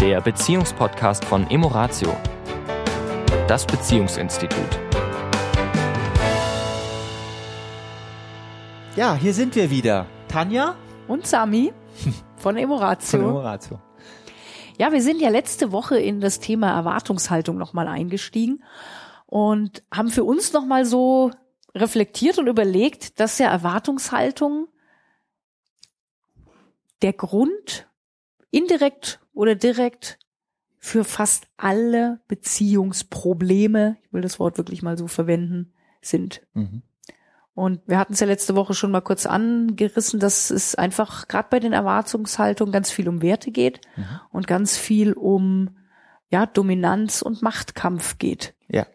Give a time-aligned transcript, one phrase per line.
[0.00, 2.16] der Beziehungspodcast von Emoratio,
[3.46, 4.80] das Beziehungsinstitut.
[8.96, 10.06] Ja, hier sind wir wieder.
[10.26, 10.74] Tanja
[11.06, 11.74] und Sami
[12.36, 13.20] von Emoratio.
[13.20, 13.78] Von Emoratio.
[14.78, 18.64] Ja, wir sind ja letzte Woche in das Thema Erwartungshaltung nochmal eingestiegen
[19.26, 21.30] und haben für uns nochmal so
[21.74, 24.68] reflektiert und überlegt, dass ja Erwartungshaltung
[27.02, 27.86] der Grund
[28.50, 30.18] indirekt oder direkt
[30.78, 35.72] für fast alle Beziehungsprobleme, ich will das Wort wirklich mal so verwenden,
[36.02, 36.42] sind.
[36.52, 36.82] Mhm.
[37.54, 41.48] Und wir hatten es ja letzte Woche schon mal kurz angerissen, dass es einfach gerade
[41.50, 44.04] bei den Erwartungshaltungen ganz viel um Werte geht mhm.
[44.30, 45.70] und ganz viel um
[46.28, 48.54] ja Dominanz und Machtkampf geht.
[48.68, 48.86] Ja.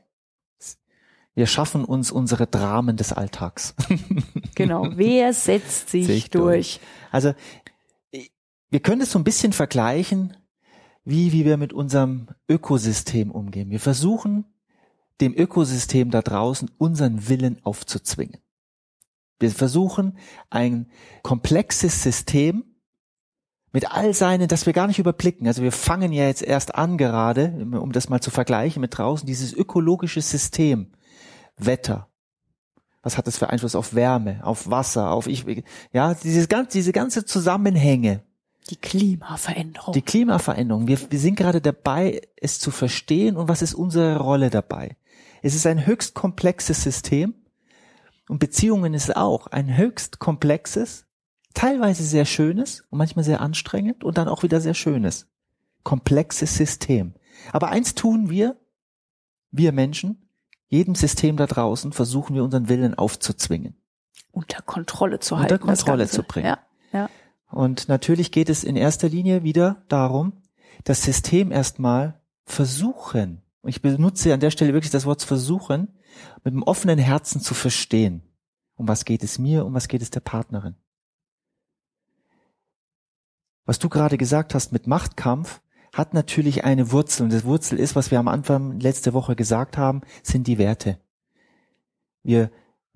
[1.34, 3.74] Wir schaffen uns unsere Dramen des Alltags.
[4.54, 4.90] genau.
[4.94, 6.80] Wer setzt sich, sich durch?
[6.80, 6.80] durch?
[7.12, 7.34] Also
[8.70, 10.36] wir können es so ein bisschen vergleichen,
[11.04, 13.70] wie, wie wir mit unserem Ökosystem umgehen.
[13.70, 14.46] Wir versuchen,
[15.22, 18.38] dem Ökosystem da draußen unseren Willen aufzuzwingen.
[19.40, 20.18] Wir versuchen,
[20.50, 20.88] ein
[21.22, 22.64] komplexes System
[23.72, 25.48] mit all seinen, das wir gar nicht überblicken.
[25.48, 29.28] Also wir fangen ja jetzt erst an gerade, um das mal zu vergleichen mit draußen,
[29.28, 30.92] dieses ökologische System.
[31.58, 32.10] Wetter.
[33.02, 35.46] Was hat das für Einfluss auf Wärme, auf Wasser, auf ich,
[35.92, 38.24] ja, diese ganze, diese ganze Zusammenhänge.
[38.70, 39.94] Die Klimaveränderung.
[39.94, 40.88] Die Klimaveränderung.
[40.88, 44.98] Wir, wir sind gerade dabei, es zu verstehen und was ist unsere Rolle dabei.
[45.44, 47.36] Es ist ein höchst komplexes System
[48.28, 51.06] und Beziehungen ist auch ein höchst komplexes,
[51.54, 55.28] teilweise sehr schönes und manchmal sehr anstrengend und dann auch wieder sehr schönes,
[55.84, 57.14] komplexes System.
[57.52, 58.58] Aber eins tun wir,
[59.52, 60.28] wir Menschen,
[60.68, 63.76] jedem System da draußen versuchen wir unseren Willen aufzuzwingen.
[64.32, 65.54] Unter Kontrolle zu halten.
[65.54, 66.48] Unter Kontrolle zu bringen.
[66.48, 66.60] Ja,
[66.92, 67.10] ja.
[67.56, 70.34] Und natürlich geht es in erster Linie wieder darum,
[70.84, 75.88] das System erstmal versuchen, und ich benutze an der Stelle wirklich das Wort versuchen,
[76.44, 78.24] mit einem offenen Herzen zu verstehen,
[78.76, 80.76] um was geht es mir, um was geht es der Partnerin.
[83.64, 85.62] Was du gerade gesagt hast mit Machtkampf,
[85.94, 87.24] hat natürlich eine Wurzel.
[87.24, 91.00] Und das Wurzel ist, was wir am Anfang letzte Woche gesagt haben, sind die Werte.
[92.22, 92.52] Wir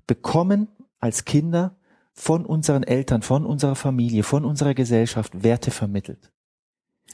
[0.06, 0.68] bekommen
[1.00, 1.79] als Kinder
[2.14, 6.32] von unseren Eltern, von unserer Familie, von unserer Gesellschaft Werte vermittelt.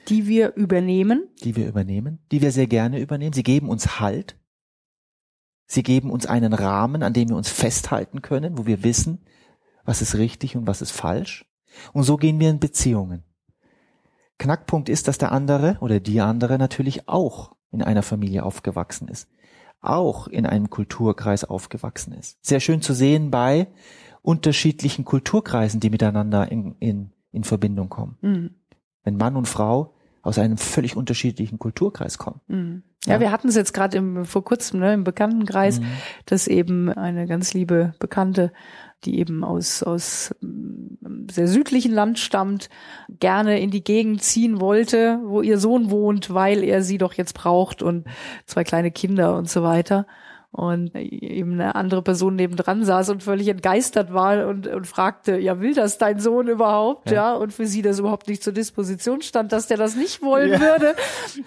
[0.10, 1.28] Die wir übernehmen.
[1.44, 3.34] Die wir übernehmen, die wir sehr gerne übernehmen.
[3.34, 4.38] Sie geben uns Halt.
[5.68, 9.26] Sie geben uns einen Rahmen, an dem wir uns festhalten können, wo wir wissen,
[9.84, 11.46] was ist richtig und was ist falsch.
[11.94, 13.24] Und so gehen wir in Beziehungen.
[14.38, 19.30] Knackpunkt ist, dass der andere oder die andere natürlich auch in einer Familie aufgewachsen ist,
[19.82, 22.38] auch in einem Kulturkreis aufgewachsen ist.
[22.46, 23.68] Sehr schön zu sehen bei
[24.26, 28.18] unterschiedlichen Kulturkreisen, die miteinander in, in, in Verbindung kommen.
[28.22, 28.50] Mhm.
[29.04, 29.94] Wenn Mann und Frau
[30.24, 32.42] aus einem völlig unterschiedlichen Kulturkreis kommen.
[32.48, 32.84] Mhm.
[33.06, 35.86] Ja, ja, wir hatten es jetzt gerade vor kurzem ne, im Bekanntenkreis, mhm.
[36.26, 38.52] dass eben eine ganz liebe Bekannte,
[39.04, 42.70] die eben aus, aus mm, sehr südlichen Land stammt,
[43.20, 47.36] gerne in die Gegend ziehen wollte, wo ihr Sohn wohnt, weil er sie doch jetzt
[47.36, 48.08] braucht und
[48.48, 50.08] zwei kleine Kinder und so weiter
[50.56, 55.60] und eben eine andere Person nebendran saß und völlig entgeistert war und, und fragte, ja,
[55.60, 57.12] will das dein Sohn überhaupt?
[57.12, 57.16] Ja.
[57.16, 60.54] ja, und für sie das überhaupt nicht zur Disposition stand, dass der das nicht wollen
[60.54, 60.60] ja.
[60.62, 60.96] würde.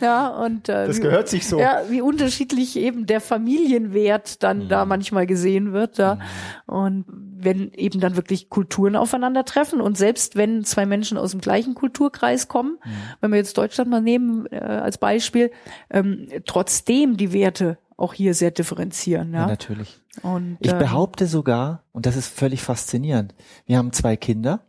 [0.03, 1.59] Ja, und äh, das wie, gehört sich so.
[1.59, 4.69] Ja, wie unterschiedlich eben der Familienwert dann mhm.
[4.69, 5.97] da manchmal gesehen wird.
[5.97, 6.17] Ja.
[6.17, 6.21] Mhm.
[6.67, 11.75] Und wenn eben dann wirklich Kulturen aufeinandertreffen und selbst wenn zwei Menschen aus dem gleichen
[11.75, 12.91] Kulturkreis kommen, mhm.
[13.23, 15.51] wenn wir jetzt Deutschland mal nehmen äh, als Beispiel,
[15.89, 19.35] ähm, trotzdem die Werte auch hier sehr differenzieren.
[19.35, 20.01] Ja, ja natürlich.
[20.23, 23.35] Und, ich äh, behaupte sogar, und das ist völlig faszinierend,
[23.67, 24.61] wir haben zwei Kinder,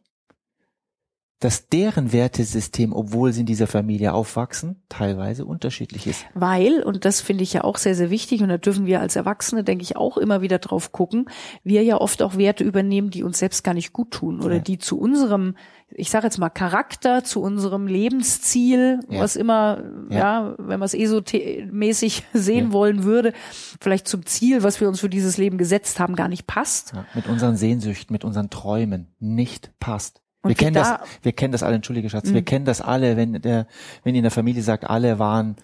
[1.39, 6.25] dass deren Wertesystem, obwohl sie in dieser Familie aufwachsen, teilweise unterschiedlich ist.
[6.33, 9.15] Weil, und das finde ich ja auch sehr, sehr wichtig, und da dürfen wir als
[9.15, 11.29] Erwachsene, denke ich, auch immer wieder drauf gucken,
[11.63, 14.61] wir ja oft auch Werte übernehmen, die uns selbst gar nicht gut tun oder ja.
[14.61, 15.55] die zu unserem
[15.91, 19.21] ich sage jetzt mal Charakter zu unserem Lebensziel, ja.
[19.21, 22.73] was immer, ja, ja wenn man es esomäßig sehen ja.
[22.73, 23.33] wollen würde,
[23.81, 26.93] vielleicht zum Ziel, was wir uns für dieses Leben gesetzt haben, gar nicht passt.
[27.15, 30.21] mit unseren Sehnsüchten, mit unseren Träumen nicht passt.
[30.41, 32.35] Und wir kennen da, das, wir kennen das alle, entschuldige Schatz, mhm.
[32.35, 33.67] wir kennen das alle, wenn der,
[34.03, 35.55] wenn ihr in der Familie sagt, alle waren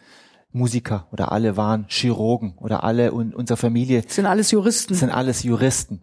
[0.52, 4.94] Musiker oder alle waren Chirurgen oder alle und unsere Familie sind alles Juristen.
[4.94, 6.02] Sind alles Juristen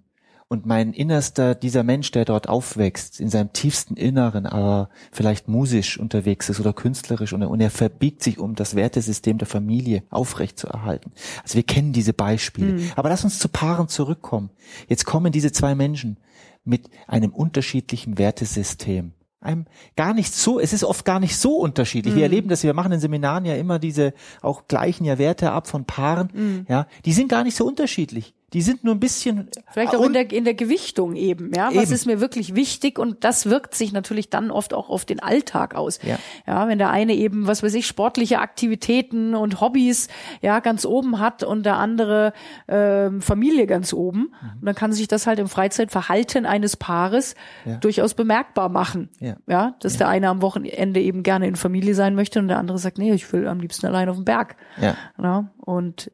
[0.52, 5.98] und mein Innerster, dieser Mensch, der dort aufwächst, in seinem tiefsten Inneren, aber vielleicht musisch
[5.98, 10.66] unterwegs ist oder künstlerisch und, er verbiegt sich, um das Wertesystem der Familie aufrecht zu
[10.66, 11.12] erhalten.
[11.42, 12.74] Also wir kennen diese Beispiele.
[12.74, 12.90] Mhm.
[12.96, 14.50] Aber lass uns zu Paaren zurückkommen.
[14.88, 16.18] Jetzt kommen diese zwei Menschen
[16.64, 19.12] mit einem unterschiedlichen Wertesystem
[19.42, 19.66] einem
[19.96, 22.14] gar nicht so, es ist oft gar nicht so unterschiedlich.
[22.14, 22.18] Mhm.
[22.18, 25.66] Wir erleben das, wir machen in Seminaren ja immer diese auch gleichen ja Werte ab
[25.66, 26.66] von Paaren, Mhm.
[26.68, 28.34] ja, die sind gar nicht so unterschiedlich.
[28.52, 31.68] Die sind nur ein bisschen Vielleicht auch in der, in der Gewichtung eben, ja.
[31.74, 31.92] Was Eben.
[31.92, 32.98] ist mir wirklich wichtig?
[32.98, 35.98] Und das wirkt sich natürlich dann oft auch auf den Alltag aus.
[36.02, 36.18] Ja.
[36.46, 40.08] ja, wenn der eine eben, was weiß ich, sportliche Aktivitäten und Hobbys,
[40.40, 42.32] ja, ganz oben hat und der andere
[42.68, 44.18] ähm, Familie ganz oben.
[44.42, 44.50] Mhm.
[44.60, 47.34] Und dann kann sich das halt im Freizeitverhalten eines Paares
[47.64, 47.76] Ja.
[47.76, 49.08] durchaus bemerkbar machen.
[49.20, 49.36] Ja.
[49.46, 52.78] Ja, dass der eine am Wochenende eben gerne in Familie sein möchte und der andere
[52.78, 54.56] sagt, nee, ich will am liebsten allein auf dem Berg.
[54.80, 56.10] ja, Ja, und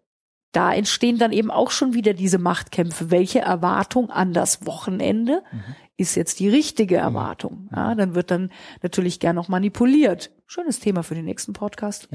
[0.53, 3.11] da entstehen dann eben auch schon wieder diese Machtkämpfe.
[3.11, 5.43] Welche Erwartung an das Wochenende
[5.99, 7.69] ist jetzt die richtige Erwartung?
[7.75, 8.51] Ja, dann wird dann
[8.83, 10.31] natürlich gern noch manipuliert.
[10.47, 12.09] Schönes Thema für den nächsten Podcast.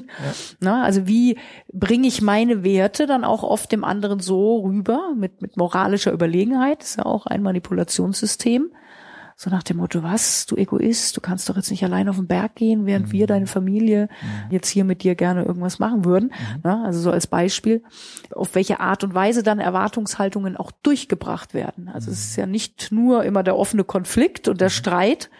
[0.60, 1.38] Na, also wie
[1.72, 6.80] bringe ich meine Werte dann auch oft dem anderen so rüber mit, mit moralischer Überlegenheit?
[6.82, 8.70] Das ist ja auch ein Manipulationssystem.
[9.42, 12.26] So nach dem Motto, was, du Egoist, du kannst doch jetzt nicht allein auf den
[12.26, 14.10] Berg gehen, während wir, deine Familie,
[14.50, 16.34] jetzt hier mit dir gerne irgendwas machen würden.
[16.62, 17.82] Na, also so als Beispiel,
[18.34, 21.88] auf welche Art und Weise dann Erwartungshaltungen auch durchgebracht werden.
[21.88, 25.30] Also es ist ja nicht nur immer der offene Konflikt und der Streit,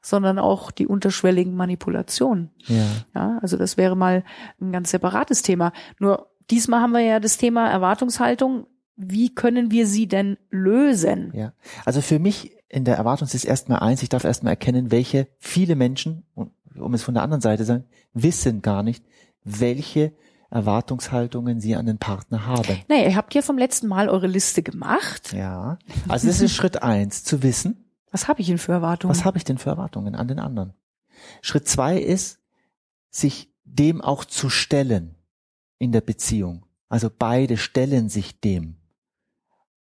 [0.00, 2.48] sondern auch die unterschwelligen Manipulationen.
[2.64, 2.86] ja.
[3.14, 4.24] Ja, also das wäre mal
[4.58, 5.74] ein ganz separates Thema.
[5.98, 8.68] Nur diesmal haben wir ja das Thema Erwartungshaltung.
[8.96, 11.30] Wie können wir sie denn lösen?
[11.34, 11.52] Ja,
[11.84, 15.74] also für mich in der Erwartung ist erstmal eins, ich darf erstmal erkennen, welche viele
[15.74, 17.84] Menschen, um es von der anderen Seite zu sagen,
[18.14, 19.04] wissen gar nicht,
[19.42, 20.12] welche
[20.50, 22.78] Erwartungshaltungen sie an den Partner haben.
[22.88, 25.32] Naja, ihr habt ja vom letzten Mal eure Liste gemacht.
[25.32, 25.78] Ja,
[26.08, 29.14] also das ist Schritt eins, zu wissen, Was habe ich denn für Erwartungen?
[29.14, 30.72] was habe ich denn für Erwartungen an den anderen.
[31.42, 32.38] Schritt zwei ist,
[33.10, 35.16] sich dem auch zu stellen
[35.78, 36.66] in der Beziehung.
[36.88, 38.76] Also beide stellen sich dem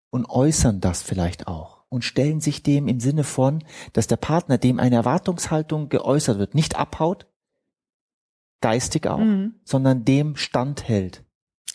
[0.10, 3.64] und äußern das vielleicht auch und stellen sich dem im Sinne von,
[3.94, 7.28] dass der Partner dem eine Erwartungshaltung geäußert wird, nicht abhaut,
[8.62, 9.56] geistig auch, Mhm.
[9.64, 11.24] sondern dem standhält.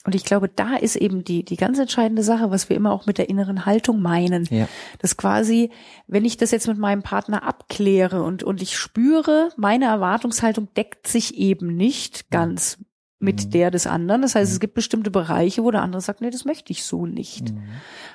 [0.04, 3.06] Und ich glaube, da ist eben die, die ganz entscheidende Sache, was wir immer auch
[3.06, 4.46] mit der inneren Haltung meinen.
[4.50, 4.66] Ja.
[4.98, 5.70] Das quasi,
[6.08, 11.06] wenn ich das jetzt mit meinem Partner abkläre und, und ich spüre, meine Erwartungshaltung deckt
[11.06, 12.78] sich eben nicht ganz
[13.20, 13.50] mit Mhm.
[13.50, 14.22] der des anderen.
[14.22, 14.54] Das heißt, Mhm.
[14.54, 17.52] es gibt bestimmte Bereiche, wo der andere sagt, nee, das möchte ich so nicht.
[17.52, 17.62] Mhm.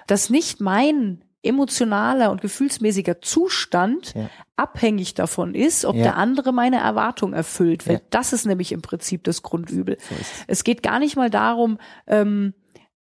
[0.07, 4.29] Dass nicht mein emotionaler und gefühlsmäßiger Zustand Ja.
[4.55, 6.03] abhängig davon ist, ob Ja.
[6.03, 7.87] der andere meine Erwartung erfüllt.
[7.87, 8.01] Weil Ja.
[8.09, 9.97] das ist nämlich im Prinzip das Grundübel.
[9.99, 10.27] So es.
[10.47, 12.53] Es geht gar nicht mal darum, ähm,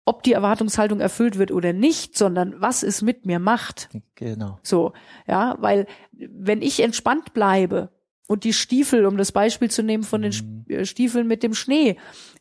[0.05, 3.89] ob die Erwartungshaltung erfüllt wird oder nicht, sondern was es mit mir macht.
[4.17, 4.59] Genau.
[4.63, 4.95] So,
[5.29, 7.91] ja, weil wenn ich entspannt bleibe
[8.29, 10.65] und die Stiefel, um das Beispiel zu nehmen von den Mhm.
[10.75, 11.97] Äh, Stiefeln mit dem Schnee,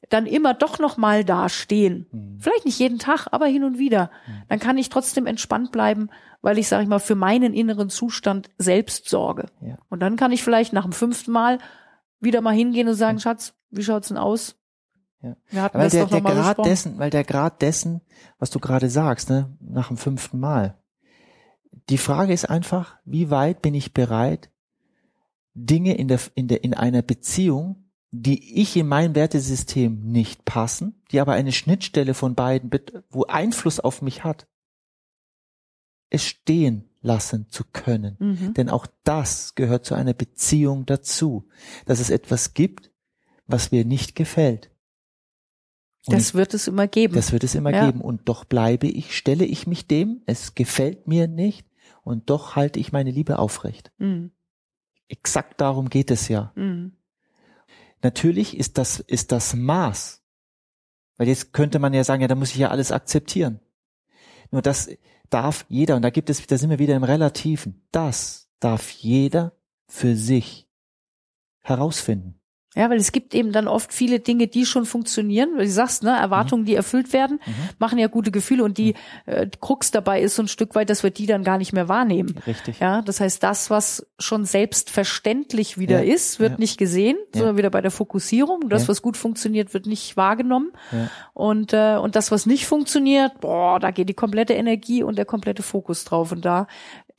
[0.10, 2.07] dann immer doch noch mal da stehen.
[2.12, 2.38] Mhm.
[2.39, 4.12] Vielleicht nicht jeden Tag, aber hin und wieder.
[4.48, 6.10] Dann kann ich trotzdem entspannt bleiben,
[6.42, 9.48] weil ich, sage ich mal, für meinen inneren Zustand selbst sorge.
[9.62, 9.78] Ja.
[9.89, 11.60] Und dann kann ich vielleicht nach dem fünften Mal
[12.19, 14.56] wieder mal hingehen und sagen, Schatz, wie schaut's denn aus?
[15.51, 15.69] Ja.
[15.74, 16.69] Weil der, der Grad besprochen.
[16.69, 18.01] dessen, weil der Grad dessen,
[18.39, 20.77] was du gerade sagst, ne, nach dem fünften Mal.
[21.89, 24.50] Die Frage ist einfach, wie weit bin ich bereit,
[25.53, 31.01] Dinge in der, in der, in einer Beziehung, die ich in mein Wertesystem nicht passen,
[31.12, 32.69] die aber eine Schnittstelle von beiden,
[33.09, 34.48] wo Einfluss auf mich hat,
[36.09, 38.18] es stehen lassen zu können.
[38.19, 38.53] Mhm.
[38.53, 41.48] Denn auch das gehört zu einer Beziehung dazu,
[41.86, 42.91] dass es etwas gibt,
[43.48, 44.72] was mir nicht gefällt.
[46.05, 47.13] Und Das wird es immer geben.
[47.13, 47.86] das wird es immer Ja.
[47.86, 48.01] geben.
[48.01, 51.67] Und doch bleibe ich, stelle ich mich dem, es gefällt mir nicht,
[52.03, 53.91] und doch halte ich meine Liebe aufrecht.
[54.00, 54.31] Mhm.
[55.12, 56.53] Exakt darum geht es ja.
[56.56, 56.94] Mhm.
[58.01, 60.24] Natürlich ist das, ist das Maß.
[61.18, 63.60] Weil jetzt könnte man ja sagen, ja, da muss ich ja alles akzeptieren.
[64.51, 64.89] Nur das
[65.30, 69.51] darf jeder, und da gibt es, da sind wir wieder im Relativen, das darf jeder
[69.86, 70.70] für sich
[71.60, 72.40] herausfinden.
[72.74, 75.58] Ja, weil es gibt eben dann oft viele Dinge, die schon funktionieren.
[75.58, 77.54] Du sagst, ne, Erwartungen, die erfüllt werden, Mhm.
[77.80, 78.94] machen ja gute Gefühle und die
[79.25, 81.90] äh, Krux dabei ist so ein Stück weit, dass wir die dann gar nicht mehr
[81.90, 82.36] wahrnehmen.
[82.48, 82.80] Richtig.
[82.80, 86.58] Ja, das heißt, das, was schon selbstverständlich wieder Ja, ist, wird ja.
[86.60, 87.40] nicht gesehen, Ja.
[87.40, 88.70] sondern wieder bei der Fokussierung.
[88.70, 90.72] Das, was gut funktioniert, wird nicht wahrgenommen.
[91.34, 95.25] Und, äh, und das, was nicht funktioniert, boah, da geht die komplette Energie und der
[95.25, 96.32] komplette Fokus drauf.
[96.32, 96.68] Und da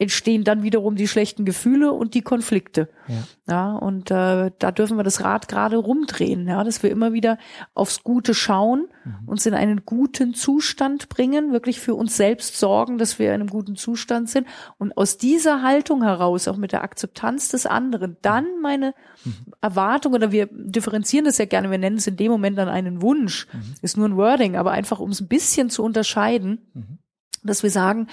[0.02, 2.88] entstehen dann wiederum die schlechten Gefühle und die Konflikte.
[3.08, 3.14] Ja.
[3.48, 7.38] Ja, und äh, da dürfen wir das Rad gerade rumdrehen, ja, dass wir immer wieder
[7.74, 9.28] aufs Gute schauen, Mhm.
[9.28, 13.48] uns in einen guten Zustand bringen, wirklich für uns selbst sorgen, dass wir in einem
[13.50, 14.46] guten Zustand sind
[14.78, 18.94] und aus dieser Haltung heraus, auch mit der Akzeptanz des anderen, dann meine
[19.24, 19.34] Mhm.
[19.60, 23.02] Erwartung oder wir differenzieren das ja gerne, wir nennen es in dem Moment dann einen
[23.02, 23.74] Wunsch, Mhm.
[23.82, 26.98] ist nur ein Wording, aber einfach um es ein bisschen zu unterscheiden, Mhm.
[27.42, 28.06] dass wir sagen,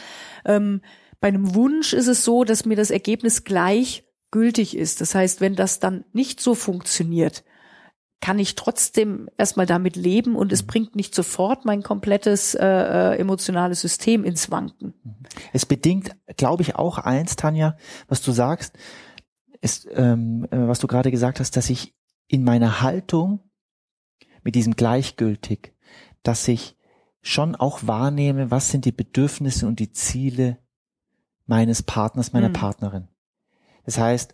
[0.45, 0.81] ähm,
[1.19, 5.01] bei einem Wunsch ist es so, dass mir das Ergebnis gleich gültig ist.
[5.01, 7.43] Das heißt, wenn das dann nicht so funktioniert,
[8.21, 10.67] kann ich trotzdem erstmal damit leben und es mhm.
[10.67, 14.93] bringt nicht sofort mein komplettes äh, äh, emotionales System ins Wanken.
[15.03, 15.15] Mhm.
[15.53, 18.77] Es bedingt, glaube ich, auch eins, Tanja, was du sagst,
[19.61, 21.95] ist, ähm, äh, was du gerade gesagt hast, dass ich
[22.27, 23.39] in meiner Haltung
[24.43, 25.73] mit diesem gleichgültig,
[26.23, 26.77] dass ich
[27.21, 30.57] schon auch wahrnehme, was sind die Bedürfnisse und die Ziele
[31.49, 32.53] meines Partners, meiner mhm.
[32.53, 33.07] Partnerin.
[33.83, 34.33] Das heißt,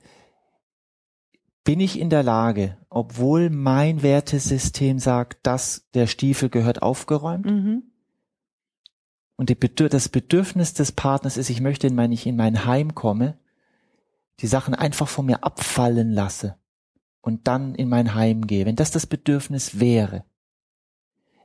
[1.64, 7.84] bin ich in der Lage, obwohl mein Wertesystem sagt, dass der Stiefel gehört aufgeräumt mhm.
[9.38, 13.40] und die, das Bedürfnis des Partners ist, ich möchte, wenn ich in mein Heim komme,
[14.42, 16.58] die Sachen einfach von mir abfallen lasse
[17.22, 18.66] und dann in mein Heim gehe.
[18.66, 20.26] Wenn das das Bedürfnis wäre,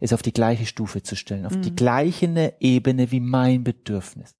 [0.00, 1.62] es auf die gleiche Stufe zu stellen, auf mhm.
[1.62, 4.34] die gleiche Ebene wie mein Bedürfnis.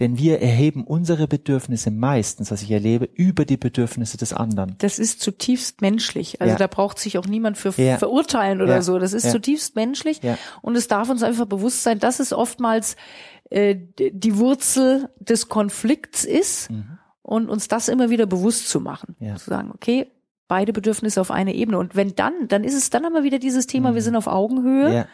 [0.00, 4.74] Denn wir erheben unsere Bedürfnisse meistens, was ich erlebe, über die Bedürfnisse des anderen.
[4.78, 6.40] Das ist zutiefst menschlich.
[6.40, 6.58] Also ja.
[6.58, 7.98] da braucht sich auch niemand für ja.
[7.98, 8.82] verurteilen oder ja.
[8.82, 8.98] so.
[8.98, 10.20] Das ist zutiefst menschlich.
[10.62, 12.96] Und es darf uns einfach bewusst sein, dass es oftmals
[13.50, 16.70] äh, die Wurzel des Konflikts ist.
[16.70, 16.98] Mhm.
[17.22, 19.16] Und uns das immer wieder bewusst zu machen.
[19.36, 20.06] Zu sagen, okay,
[20.46, 21.76] beide Bedürfnisse auf eine Ebene.
[21.78, 23.94] Und wenn dann, dann ist es dann immer wieder dieses Thema, mhm.
[23.96, 25.08] wir sind auf Augenhöhe.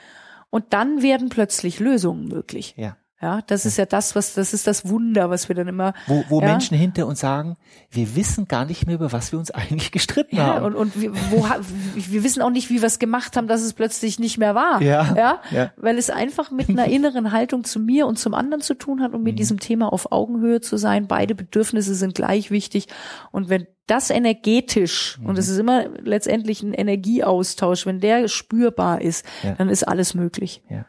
[0.50, 2.74] Und dann werden plötzlich Lösungen möglich.
[2.76, 2.98] Ja.
[3.22, 5.94] Ja, das ist ja das, was, das ist das Wunder, was wir dann immer.
[6.08, 6.48] Wo, wo ja?
[6.48, 7.56] Menschen hinter uns sagen,
[7.88, 10.66] wir wissen gar nicht mehr, über was wir uns eigentlich gestritten ja, haben.
[10.66, 11.46] Und, und wir, wo,
[11.94, 14.82] wir wissen auch nicht, wie wir es gemacht haben, dass es plötzlich nicht mehr war.
[14.82, 15.72] Ja, ja, ja.
[15.76, 19.14] Weil es einfach mit einer inneren Haltung zu mir und zum anderen zu tun hat
[19.14, 19.36] und mit mhm.
[19.36, 21.06] diesem Thema auf Augenhöhe zu sein.
[21.06, 22.88] Beide Bedürfnisse sind gleich wichtig.
[23.30, 25.26] Und wenn das energetisch, mhm.
[25.26, 29.52] und es ist immer letztendlich ein Energieaustausch, wenn der spürbar ist, ja.
[29.52, 30.64] dann ist alles möglich.
[30.68, 30.86] Ja.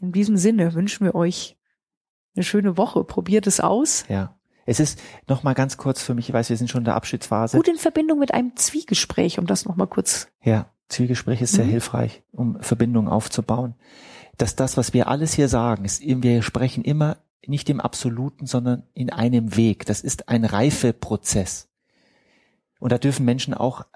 [0.00, 1.55] In diesem Sinne wünschen wir euch
[2.36, 3.04] eine schöne Woche.
[3.04, 4.04] Probiert es aus.
[4.08, 4.34] Ja.
[4.66, 6.96] Es ist noch mal ganz kurz für mich, ich weiß, wir sind schon in der
[6.96, 7.56] Abschiedsphase.
[7.56, 10.28] Gut in Verbindung mit einem Zwiegespräch, um das noch mal kurz.
[10.42, 11.70] Ja, Zwiegespräch ist sehr mhm.
[11.70, 13.74] hilfreich, um Verbindungen aufzubauen.
[14.36, 18.82] Dass das, was wir alles hier sagen, ist, wir sprechen immer nicht im Absoluten, sondern
[18.92, 19.86] in einem Weg.
[19.86, 21.68] Das ist ein Reifeprozess.
[22.80, 23.86] Und da dürfen Menschen auch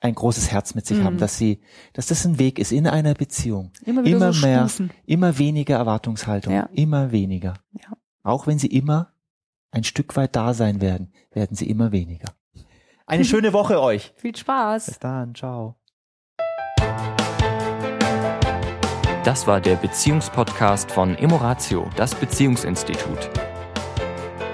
[0.00, 1.04] ein großes Herz mit sich mhm.
[1.04, 1.60] haben, dass sie,
[1.92, 3.72] dass das ein Weg ist in einer Beziehung.
[3.84, 4.90] Immer, immer so mehr, Stufen.
[5.06, 6.68] immer weniger Erwartungshaltung, ja.
[6.72, 7.54] immer weniger.
[7.72, 7.96] Ja.
[8.22, 9.12] Auch wenn sie immer
[9.70, 12.28] ein Stück weit da sein werden, werden sie immer weniger.
[13.06, 14.12] Eine schöne Woche euch.
[14.16, 14.86] Viel Spaß.
[14.86, 15.76] Bis dann, ciao.
[19.24, 23.28] Das war der Beziehungspodcast von Emoratio, das Beziehungsinstitut.